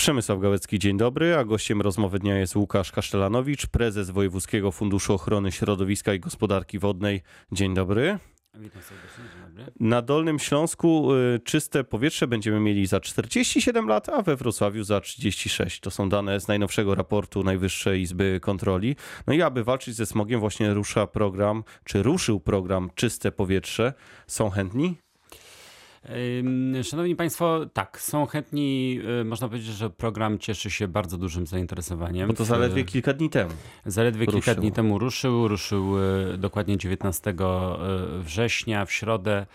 [0.00, 5.52] Przemysław Gałecki, dzień dobry, a gościem rozmowy dnia jest Łukasz Kasztelanowicz, prezes Wojewódzkiego Funduszu Ochrony
[5.52, 7.22] Środowiska i Gospodarki Wodnej.
[7.52, 8.18] Dzień dobry.
[8.54, 9.72] Witam serdecznie, dzień dobry.
[9.80, 15.00] Na Dolnym Śląsku y, czyste powietrze będziemy mieli za 47 lat, a we Wrocławiu za
[15.00, 15.80] 36.
[15.80, 18.96] To są dane z najnowszego raportu Najwyższej Izby Kontroli.
[19.26, 23.92] No i aby walczyć ze smogiem właśnie rusza program, czy ruszył program Czyste Powietrze.
[24.26, 24.96] Są chętni?
[26.82, 29.00] Szanowni Państwo, tak, są chętni.
[29.20, 32.28] y, Można powiedzieć, że program cieszy się bardzo dużym zainteresowaniem.
[32.28, 33.50] Bo to zaledwie kilka dni temu.
[33.86, 34.54] Zaledwie kilka ruszył.
[34.54, 35.48] dni temu ruszył.
[35.48, 37.34] Ruszył y, dokładnie 19 y,
[38.22, 39.46] września, w środę.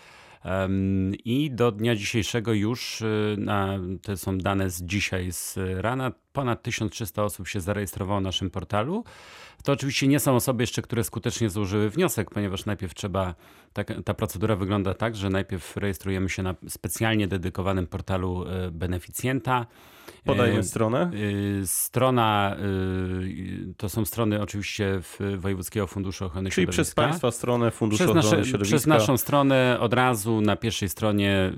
[1.26, 3.04] I do dnia dzisiejszego już,
[3.38, 8.50] na, te są dane z dzisiaj z rana, ponad 1300 osób się zarejestrowało na naszym
[8.50, 9.04] portalu.
[9.64, 13.36] To oczywiście nie są osoby jeszcze, które skutecznie złożyły wniosek, ponieważ najpierw trzeba,
[13.74, 19.66] tak, ta procedura wygląda tak, że najpierw rejestrujemy się na specjalnie dedykowanym portalu y, beneficjenta.
[20.26, 21.12] Podajmy Y, stronę.
[21.14, 22.56] Y, Strona,
[23.78, 27.02] to są strony oczywiście w Wojewódzkiego Funduszu Ochrony Czyli przez Środowiska.
[27.02, 28.78] Państwa stronę Funduszu Przez, Ochrony nasze, Środowiska.
[28.78, 31.52] przez naszą stronę od razu na pierwszej stronie,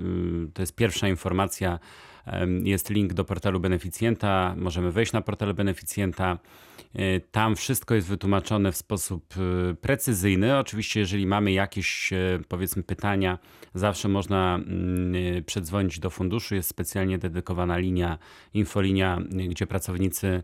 [0.48, 1.78] y, to jest pierwsza informacja,
[2.62, 4.54] jest link do portalu beneficjenta.
[4.56, 6.38] Możemy wejść na portal beneficjenta.
[6.98, 9.34] Y, Tam wszystko jest wytłumaczone w sposób
[9.70, 10.58] y, precyzyjny.
[10.58, 13.38] Oczywiście, jeżeli mamy jakieś y, powiedzmy pytania,
[13.74, 16.54] zawsze można mm, przedzwonić do funduszu.
[16.54, 18.18] Jest specjalnie dedykowana linia,
[18.54, 20.42] infolinia, gdzie pracownicy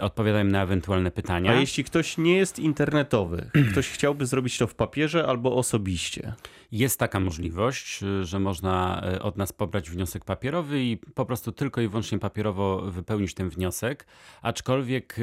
[0.00, 1.50] odpowiadają na ewentualne pytania.
[1.50, 6.34] A jeśli ktoś nie jest internetowy, ktoś chciałby zrobić to w papierze albo osobiście,
[6.72, 11.88] Jest taka możliwość, że można od nas pobrać wniosek papierowy i po prostu tylko i
[11.88, 14.06] wyłącznie papierowo wypełnić ten wniosek.
[14.42, 15.16] Aczkolwiek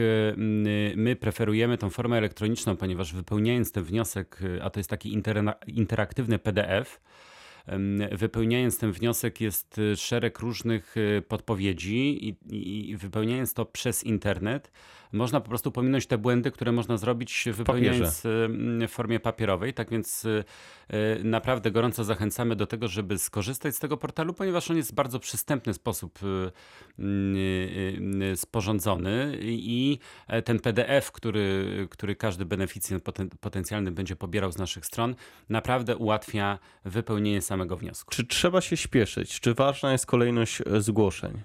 [0.95, 5.21] my preferujemy tą formę elektroniczną, ponieważ wypełniając ten wniosek, y, a to jest taki
[5.67, 6.99] interaktywny PDF,
[8.11, 12.35] Wypełniając ten wniosek jest y, szereg różnych y, podpowiedzi i
[12.91, 14.71] i wypełniając to przez internet
[15.11, 19.73] można po prostu pominąć te błędy, które można zrobić wypełniając y, w formie papierowej.
[19.73, 20.43] Tak więc y,
[20.93, 24.95] y, naprawdę gorąco zachęcamy do tego, żeby skorzystać z tego portalu, ponieważ on jest w
[24.95, 26.51] bardzo przystępny sposób y,
[26.99, 27.03] y,
[28.33, 34.57] y, sporządzony i e, ten PDF, który, który każdy beneficjent poten, potencjalny będzie pobierał z
[34.57, 35.15] naszych stron,
[35.49, 38.11] naprawdę ułatwia wypełnienie samego wniosku.
[38.11, 39.39] czy trzeba się śpieszyć?
[39.39, 41.41] Czy ważna jest kolejność e, zgłoszeń?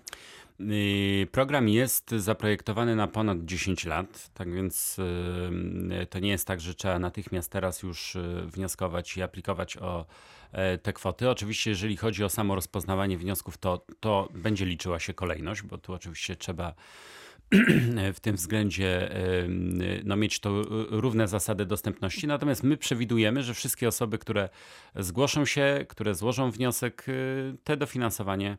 [0.60, 4.98] Y, Program jest zaprojektowany na ponad 10 lat, tak więc
[6.02, 10.06] y, to nie jest tak, że trzeba natychmiast teraz już y, wnioskować i aplikować o
[10.52, 11.30] e, te kwoty.
[11.30, 15.92] Oczywiście, jeżeli chodzi o samo rozpoznawanie wniosków, to, to będzie liczyła się kolejność, bo tu
[15.92, 16.74] oczywiście trzeba
[18.14, 19.10] w tym względzie
[20.04, 22.26] no, mieć to równe zasady dostępności.
[22.26, 24.48] Natomiast my przewidujemy, że wszystkie osoby, które
[24.96, 27.06] zgłoszą się, które złożą wniosek,
[27.64, 28.58] te dofinansowanie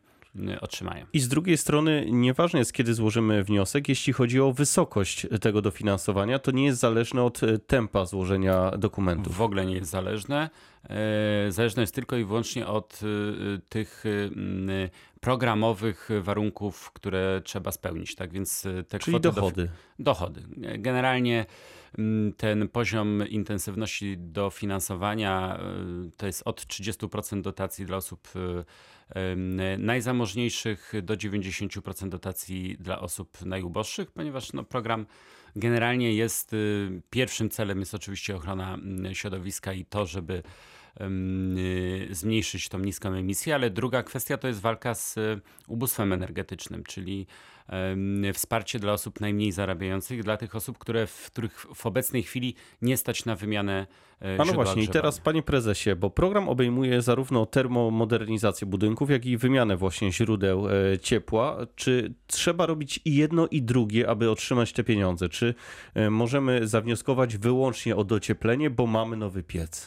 [0.60, 1.06] otrzymają.
[1.12, 6.38] I z drugiej strony, nieważne jest, kiedy złożymy wniosek, jeśli chodzi o wysokość tego dofinansowania,
[6.38, 9.36] to nie jest zależne od e, tempa złożenia dokumentów.
[9.36, 10.50] W ogóle nie jest zależne.
[10.84, 14.88] E, Zależne jest tylko i wyłącznie od y, tych y, mm,
[15.20, 18.14] programowych warunków, które trzeba spełnić.
[18.14, 19.68] Tak więc y, te Czyli dochody.
[19.98, 20.42] dochody.
[20.78, 21.46] Generalnie
[22.36, 25.60] ten poziom intensywności dofinansowania
[26.06, 28.64] y, to jest od 30% dotacji dla osób y,
[29.78, 35.06] najzamożniejszych do 90% dotacji dla osób najuboższych, ponieważ no, program
[35.56, 40.42] generalnie jest y, pierwszym celem jest oczywiście ochrona mm, środowiska i to, żeby
[42.10, 47.26] zmniejszyć tą niską emisję, ale druga kwestia to jest walka z y, ubóstwem energetycznym, czyli
[48.34, 52.96] wsparcie dla osób najmniej zarabiających, dla tych osób, które, w których w obecnej chwili nie
[52.96, 53.86] stać na wymianę
[54.38, 59.76] no właśnie, i teraz panie prezesie, bo program obejmuje zarówno termomodernizację budynków, jak i wymianę
[59.76, 61.66] właśnie źródeł e, ciepła.
[61.76, 65.28] Czy trzeba robić i jedno i drugie, aby otrzymać te pieniądze?
[65.28, 65.54] Czy
[65.94, 69.86] e, możemy zawnioskować wyłącznie o docieplenie, bo mamy nowy piec?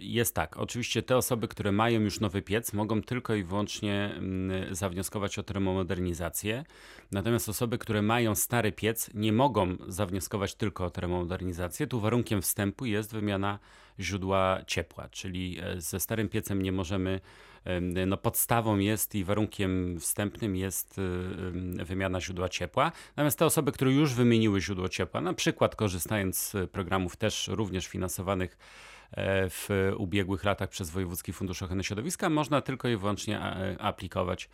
[0.00, 0.56] Jest tak.
[0.56, 5.42] Oczywiście te osoby, które mają już nowy piec, mogą tylko i wyłącznie mm, zawnioskować o
[5.42, 6.64] termomodernizację.
[7.12, 11.86] Natomiast osoby, które mają stary piec, nie mogą zawnioskować tylko o termomodernizację.
[11.86, 13.58] Tu warunkiem wstępu jest wymiana
[14.00, 17.20] źródła ciepła, czyli e, ze starym piecem nie możemy.
[17.64, 22.92] em, No, podstawą jest i warunkiem wstępnym jest ym, wymiana źródła ciepła.
[23.16, 27.86] Natomiast te osoby, które już wymieniły źródło ciepła, na przykład korzystając z programów też również
[27.86, 33.76] finansowanych e, w ubiegłych latach przez Wojewódzki Fundusz Ochrony Środowiska, można tylko i wyłącznie e,
[33.80, 34.48] aplikować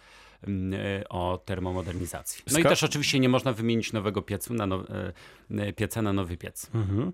[1.08, 2.42] o termomodernizacji.
[2.52, 4.86] No i też oczywiście nie można wymienić nowego piecu na now,
[5.76, 6.70] pieca na nowy piec.
[6.74, 7.12] Mhm.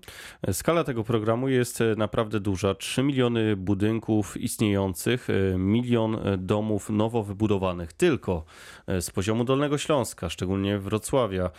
[0.51, 2.75] Skala tego programu jest naprawdę duża.
[2.75, 5.27] 3 miliony budynków istniejących,
[5.57, 8.45] milion domów nowo wybudowanych tylko
[8.87, 11.49] z poziomu Dolnego Śląska, szczególnie Wrocławia.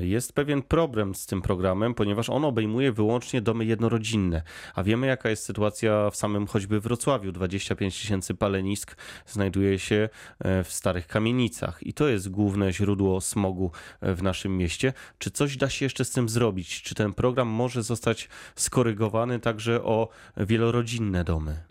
[0.00, 4.42] Jest pewien problem z tym programem, ponieważ on obejmuje wyłącznie domy jednorodzinne,
[4.74, 7.32] a wiemy jaka jest sytuacja w samym choćby Wrocławiu.
[7.32, 8.96] 25 tysięcy palenisk
[9.26, 10.08] znajduje się
[10.64, 13.70] w starych kamienicach i to jest główne źródło smogu
[14.02, 14.92] w naszym mieście.
[15.18, 16.82] Czy coś da się jeszcze z tym zrobić?
[16.82, 21.62] Czy ten program może zostać skorygowany także o wielorodzinne domy?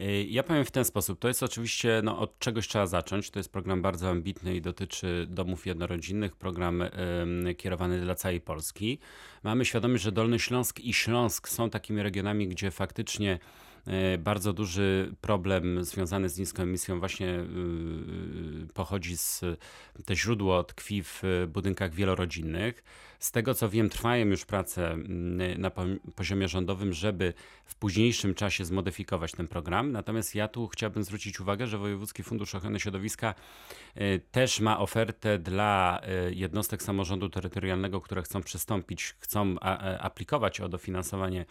[0.00, 1.18] Y, ja powiem w ten sposób.
[1.18, 3.30] To jest oczywiście, no, od czegoś trzeba zacząć.
[3.30, 8.98] To jest program bardzo ambitny i dotyczy domów jednorodzinnych, program y, kierowany dla całej Polski.
[9.42, 13.38] Mamy świadomość, że Dolny Śląsk i Śląsk są takimi regionami, gdzie faktycznie
[14.18, 17.44] bardzo duży problem związany z niską emisją właśnie e,
[18.74, 19.40] pochodzi z,
[20.04, 22.84] te źródło tkwi w budynkach wielorodzinnych.
[23.18, 24.96] Z tego co wiem, trwają już prace
[25.58, 25.70] na
[26.14, 29.92] poziomie rządowym, żeby w późniejszym czasie zmodyfikować ten program.
[29.92, 33.34] Natomiast ja tu chciałbym zwrócić uwagę, że Wojewódzki Fundusz Ochrony Środowiska
[33.94, 36.00] e, też ma ofertę dla
[36.30, 39.56] jednostek samorządu terytorialnego, które chcą przystąpić, chcą
[40.00, 41.46] aplikować o dofinansowanie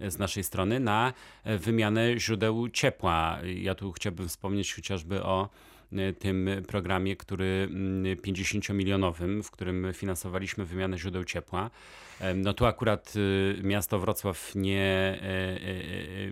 [0.00, 1.12] z naszej strony na
[1.44, 1.79] wymianę
[2.16, 3.38] źródeł ciepła.
[3.56, 5.48] Ja tu chciałbym wspomnieć chociażby o
[5.92, 7.68] e, tym programie, który
[8.22, 11.70] 50-milionowym, mm, w którym finansowaliśmy wymianę źródeł ciepła.
[12.34, 16.30] No tu akurat y, miasto Wrocław nie, e, e,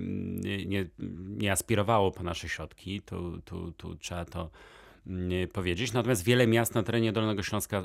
[0.66, 0.86] nie,
[1.28, 3.02] nie aspirowało po nasze środki.
[3.02, 4.50] Tu, tu, tu trzeba to
[5.52, 5.92] powiedzieć.
[5.92, 7.82] Natomiast wiele miast na terenie Dolnego Śląska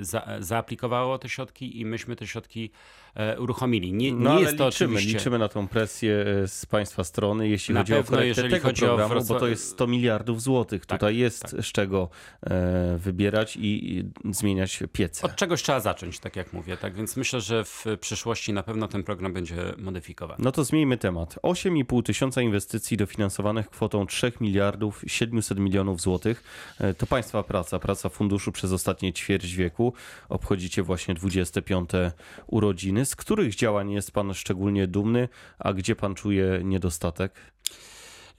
[0.00, 2.70] za, zaaplikowało te środki i myśmy te środki
[3.14, 3.92] e, uruchomili.
[3.92, 5.18] Nie, no, nie jest to liczymy, oczywiście...
[5.18, 8.66] liczymy na tą presję e, z państwa strony, jeśli na chodzi pewno, o korektę tego
[8.66, 9.28] chodzi programu, Wrocław...
[9.28, 10.86] bo to jest 100 miliardów złotych.
[10.86, 11.50] Tak, Tutaj jest tak.
[11.50, 12.08] z czego
[12.42, 15.26] e, wybierać i, zmieniać piece.
[15.26, 16.76] Od czegoś trzeba zacząć, tak jak mówię.
[16.76, 20.44] Tak więc myślę, że w przyszłości na pewno ten program będzie modyfikowany.
[20.44, 21.38] No to zmieńmy temat.
[21.42, 26.47] 8,5 tysiąca inwestycji dofinansowanych kwotą 3 miliardów 700 milionów złotych
[26.98, 29.92] to Państwa praca, praca funduszu przez ostatnie ćwierć wieku.
[30.28, 31.90] Obchodzicie właśnie 25
[32.46, 33.06] urodziny.
[33.06, 35.28] Z których działań jest Pan szczególnie dumny,
[35.58, 37.32] a gdzie Pan czuje niedostatek?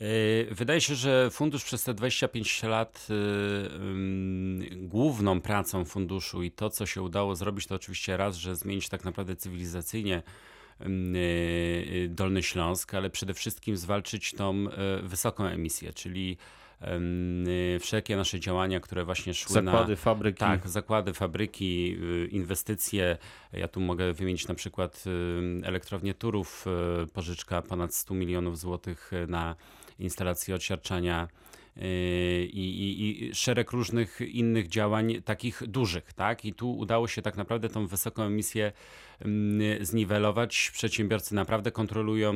[0.02, 6.70] E, wydaje się, że fundusz przez te 25 lat yy, główną pracą funduszu i to,
[6.70, 10.24] co się udało zrobić, to oczywiście raz, że zmienić tak naprawdę cywilizacyjnie
[10.80, 14.66] yy, Dolny Śląsk, ale przede wszystkim zwalczyć tą
[15.04, 16.38] wysoką emisję, czyli
[17.80, 19.72] wszelkie nasze działania, które właśnie szły zakłady, na...
[19.72, 20.40] Zakłady, fabryki.
[20.40, 23.18] Tak, zakłady, fabryki, y, inwestycje.
[23.54, 26.66] Ja tu mogę wymienić na przykład y, elektrownię Turów,
[27.14, 29.56] pożyczka ponad 100 milionów złotych na
[30.00, 31.28] instalację odsiarczania
[31.81, 36.46] i, i, i, szereg różnych innych działań, takich dużych, tak?
[36.46, 38.72] I tu udało się tak naprawdę tą wysoką emisję
[39.81, 40.72] zniwelować.
[40.74, 42.34] Przedsiębiorcy naprawdę kontrolują,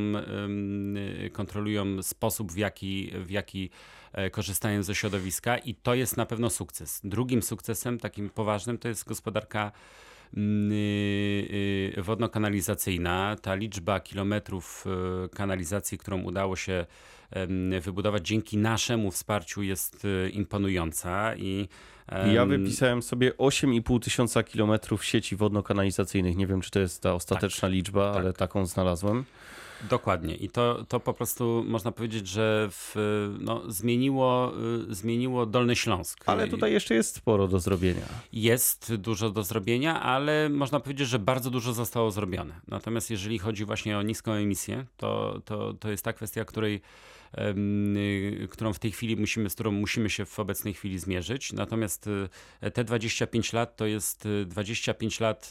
[1.32, 3.70] kontrolują sposób, w jaki, w jaki
[4.14, 7.02] e, korzystają ze środowiska i to jest na pewno sukces.
[7.04, 9.72] Drugim sukcesem takim poważnym to jest gospodarka
[10.38, 10.76] mm, y,
[11.98, 13.36] y, wodno-kanalizacyjna.
[13.42, 14.86] Ta liczba kilometrów
[15.26, 16.86] y, kanalizacji, którą udało się
[17.82, 21.68] wybudować dzięki naszemu wsparciu jest imponująca i
[22.34, 26.36] ja wypisałem sobie 8,5 tysiąca kilometrów sieci wodno-kanalizacyjnych.
[26.36, 28.22] Nie wiem, czy to jest ta ostateczna tak, liczba, tak.
[28.22, 29.26] ale taką znalazłem.
[29.90, 30.36] Dokładnie.
[30.36, 32.96] I to, to po prostu można powiedzieć, że w,
[33.40, 34.54] no, zmieniło,
[34.90, 36.24] y, zmieniło Dolny Śląsk.
[36.26, 38.06] Ale tutaj jeszcze jest sporo do zrobienia.
[38.34, 42.54] Jest dużo do zrobienia, ale można powiedzieć, że bardzo dużo zostało zrobione.
[42.68, 47.23] Natomiast jeżeli chodzi właśnie o niską emisję, to, to, to jest ta kwestia, której Y,
[48.50, 51.54] którą w tej chwili musimy, z którą musimy się w obecnej chwili zmierzyć.
[51.54, 52.08] Natomiast
[52.64, 55.50] y, te 25 lat to jest 25 y, lat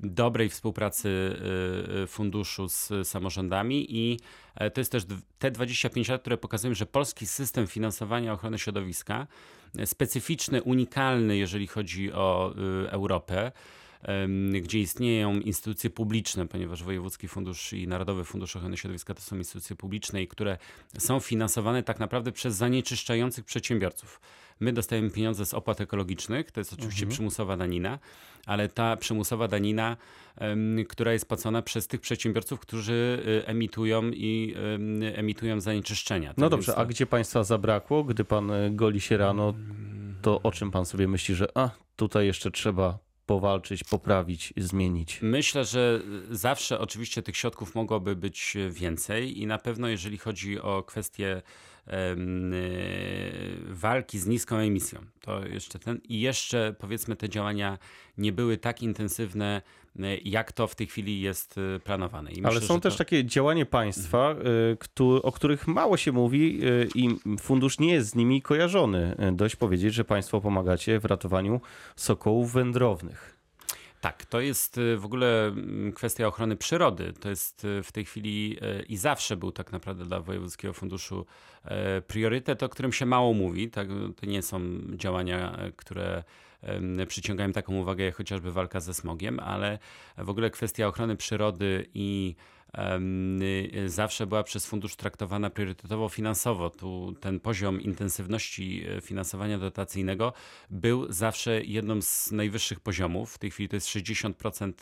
[0.00, 1.36] dobrej współpracy
[2.08, 4.20] funduszu z samorządami i
[4.54, 5.02] e, to jest też
[5.38, 9.26] te 25 lat, które pokazują, że polski system finansowania ochrony środowiska,
[9.78, 12.54] e, specyficzny, unikalny, jeżeli chodzi o
[12.90, 13.52] Europę,
[14.62, 19.76] gdzie istnieją instytucje publiczne, ponieważ Wojewódzki Fundusz i Narodowy Fundusz Ochrony Środowiska to są instytucje
[19.76, 20.58] publiczne i które
[20.98, 24.20] są finansowane tak naprawdę przez zanieczyszczających przedsiębiorców.
[24.60, 27.10] My dostajemy pieniądze z opłat ekologicznych, to jest oczywiście mhm.
[27.10, 27.98] przymusowa danina,
[28.46, 29.96] ale ta przymusowa danina,
[30.88, 34.54] która jest płacona przez tych przedsiębiorców, którzy y, emitują i
[35.14, 36.34] emitują zanieczyszczenia.
[36.36, 36.78] No dobrze, to...
[36.78, 39.54] a gdzie państwa zabrakło, gdy pan y, goli się rano,
[40.22, 45.18] to o czym pan sobie myśli, że a tutaj jeszcze trzeba powalczyć, poprawić, zmienić?
[45.22, 50.82] Myślę, że zawsze oczywiście tych środków mogłoby być więcej i na pewno jeżeli chodzi o
[50.82, 51.42] kwestie
[53.68, 55.00] walki z niską emisją.
[55.20, 57.78] To jeszcze ten i jeszcze powiedzmy te działania
[58.18, 59.62] nie były tak intensywne,
[60.24, 62.30] jak to w tej chwili jest planowane.
[62.44, 62.98] Ale są też to...
[62.98, 64.76] takie działania państwa, mhm.
[65.22, 66.60] o których mało się mówi
[66.94, 67.08] i
[67.40, 69.16] fundusz nie jest z nimi kojarzony.
[69.32, 71.60] Dość powiedzieć, że państwo pomagacie w ratowaniu
[71.96, 73.37] sokołów wędrownych.
[74.00, 77.12] Tak, to jest y, w ogóle mm, kwestia ochrony przyrody.
[77.12, 81.26] To jest y, w tej chwili y, i zawsze był tak naprawdę dla Wojewódzkiego Funduszu
[82.06, 83.70] priorytet, o którym się mało mówi.
[83.70, 84.60] Tak, to nie są
[84.96, 86.24] działania, które
[87.08, 89.78] przyciągają taką uwagę jak chociażby walka ze smogiem, ale
[90.18, 92.34] w ogóle kwestia ochrony przyrody i
[93.86, 96.70] zawsze była przez fundusz traktowana priorytetowo finansowo.
[96.70, 100.32] Tu ten poziom intensywności e, finansowania dotacyjnego
[100.70, 103.32] był zawsze jedną z najwyższych poziomów.
[103.32, 104.72] W tej chwili to jest 60%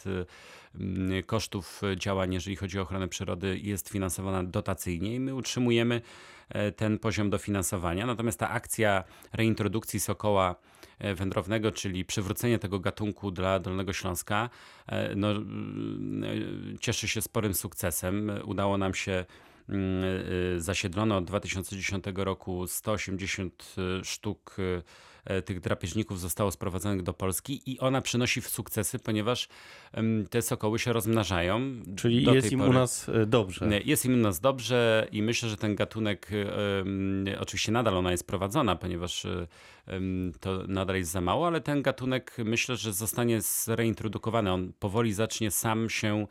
[1.18, 6.45] y, kosztów działań, jeżeli chodzi o ochronę przyrody, jest finansowana dotacyjnie i my utrzymujemy e,
[6.76, 8.06] ten poziom dofinansowania.
[8.06, 10.56] Natomiast ta akcja reintrodukcji sokoła
[10.98, 14.50] E, wędrownego, czyli przywrócenie tego gatunku dla Dolnego Śląska,
[14.86, 15.36] e, no, e,
[16.80, 18.32] cieszy się sporym sukcesem.
[18.44, 19.24] Udało nam się
[20.56, 24.56] zasiedlono od 2010 roku 180 sztuk
[25.44, 29.48] tych drapieżników zostało sprowadzonych do Polski i ona przynosi sukcesy, ponieważ
[30.30, 31.60] te sokoły się rozmnażają.
[31.96, 32.70] Czyli jest im pory.
[32.70, 33.80] u nas dobrze.
[33.84, 36.30] Jest im u nas dobrze i myślę, że ten gatunek,
[37.40, 39.26] oczywiście nadal ona jest prowadzona, ponieważ
[40.40, 44.52] to nadal jest za mało, ale ten gatunek myślę, że zostanie zreintrodukowany.
[44.52, 46.26] On powoli zacznie sam się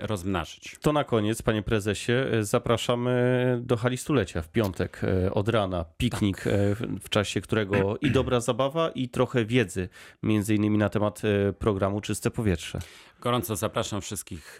[0.00, 0.76] rozmnażyć.
[0.80, 3.14] To na koniec, panie prezesie, zapraszamy
[3.62, 5.84] do hali stulecia w piątek e, od rana.
[5.96, 6.52] Piknik, tak.
[6.52, 9.88] E, w czasie którego i dobra zabawa, i trochę wiedzy,
[10.22, 12.78] między innymi na temat e, programu Czyste Powietrze.
[13.20, 14.58] Gorąco zapraszam wszystkich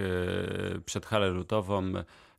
[0.86, 1.92] przed halę lutową.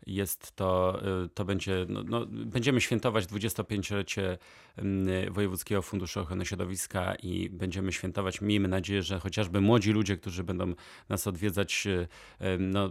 [0.05, 4.37] Jest to, y, to będzie, no, no, będziemy świętować 25-lecie
[4.77, 10.43] mm, Wojewódzkiego Funduszu Ochrony Środowiska i będziemy świętować, miejmy nadzieję, że chociażby młodzi ludzie, którzy
[10.43, 10.73] będą
[11.09, 12.07] nas odwiedzać, y,
[12.59, 12.89] no,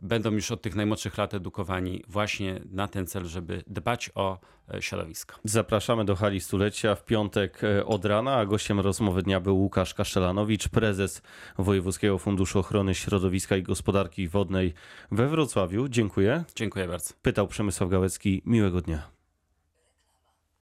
[0.00, 4.38] będą już od tych najmłodszych lat edukowani właśnie na ten cel, żeby dbać o
[4.74, 5.36] e, środowisko.
[5.44, 9.94] Zapraszamy do hali stulecia w piątek e, od rana, a gościem rozmowy dnia był Łukasz
[9.94, 11.22] Kasztelanowicz, prezes
[11.58, 14.74] Wojewódzkiego Funduszu Ochrony Środowiska i Gospodarki Wodnej
[15.12, 15.88] we Wrocławiu.
[15.88, 16.44] Dziękuję.
[16.54, 17.14] Dziękuję bardzo.
[17.22, 18.42] Pytał Przemysław Gałecki.
[18.46, 19.21] Miłego dnia.